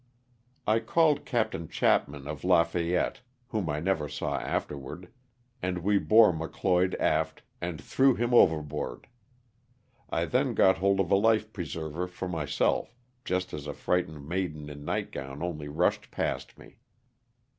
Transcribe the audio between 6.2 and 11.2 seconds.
McLoyd aft and threw him overboard. I then got hold of a